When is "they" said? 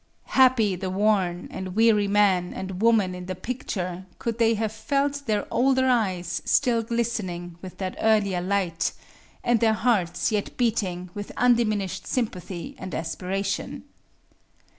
4.39-4.55